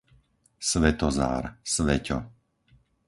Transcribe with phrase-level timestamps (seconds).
[0.69, 2.17] Svetozár, Sveťo